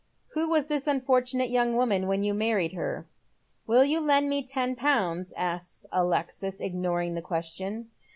[0.33, 3.05] "Who was this unfortunate young woman when you married her?""
[3.67, 7.91] Will you lend me ten pounds?" asks Alexis, ignoring the question.